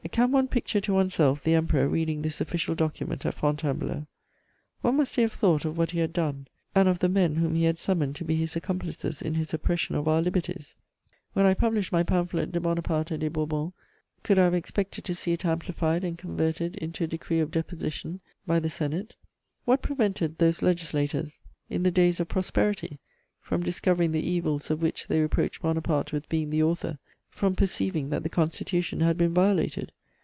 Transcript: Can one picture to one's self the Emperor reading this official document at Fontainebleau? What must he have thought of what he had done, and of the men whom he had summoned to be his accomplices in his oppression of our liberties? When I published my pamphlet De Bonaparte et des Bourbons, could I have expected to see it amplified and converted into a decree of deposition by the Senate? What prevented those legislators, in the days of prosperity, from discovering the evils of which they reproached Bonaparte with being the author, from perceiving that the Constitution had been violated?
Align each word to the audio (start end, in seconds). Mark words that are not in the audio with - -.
Can 0.11 0.31
one 0.33 0.49
picture 0.49 0.81
to 0.81 0.93
one's 0.93 1.13
self 1.13 1.41
the 1.41 1.53
Emperor 1.53 1.87
reading 1.87 2.21
this 2.21 2.41
official 2.41 2.75
document 2.75 3.25
at 3.25 3.33
Fontainebleau? 3.33 4.07
What 4.81 4.91
must 4.95 5.15
he 5.15 5.21
have 5.21 5.31
thought 5.31 5.63
of 5.63 5.77
what 5.77 5.91
he 5.91 5.99
had 5.99 6.11
done, 6.11 6.49
and 6.75 6.89
of 6.89 6.99
the 6.99 7.07
men 7.07 7.35
whom 7.35 7.55
he 7.55 7.63
had 7.63 7.77
summoned 7.77 8.17
to 8.17 8.25
be 8.25 8.35
his 8.35 8.57
accomplices 8.57 9.21
in 9.21 9.35
his 9.35 9.53
oppression 9.53 9.95
of 9.95 10.09
our 10.09 10.21
liberties? 10.21 10.75
When 11.31 11.45
I 11.45 11.53
published 11.53 11.93
my 11.93 12.03
pamphlet 12.03 12.51
De 12.51 12.59
Bonaparte 12.59 13.13
et 13.13 13.21
des 13.21 13.29
Bourbons, 13.29 13.71
could 14.21 14.37
I 14.37 14.43
have 14.43 14.53
expected 14.53 15.05
to 15.05 15.15
see 15.15 15.31
it 15.31 15.45
amplified 15.45 16.03
and 16.03 16.17
converted 16.17 16.75
into 16.77 17.05
a 17.05 17.07
decree 17.07 17.39
of 17.39 17.51
deposition 17.51 18.19
by 18.45 18.59
the 18.59 18.69
Senate? 18.69 19.15
What 19.63 19.81
prevented 19.81 20.39
those 20.39 20.61
legislators, 20.61 21.39
in 21.69 21.83
the 21.83 21.91
days 21.91 22.19
of 22.19 22.27
prosperity, 22.27 22.99
from 23.39 23.63
discovering 23.63 24.11
the 24.11 24.27
evils 24.27 24.69
of 24.69 24.81
which 24.81 25.07
they 25.07 25.21
reproached 25.21 25.61
Bonaparte 25.61 26.11
with 26.11 26.27
being 26.27 26.49
the 26.49 26.63
author, 26.63 26.99
from 27.29 27.55
perceiving 27.55 28.09
that 28.09 28.23
the 28.23 28.29
Constitution 28.29 28.99
had 28.99 29.17
been 29.17 29.33
violated? 29.33 29.93